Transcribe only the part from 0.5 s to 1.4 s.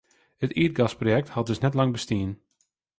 ierdgasprojekt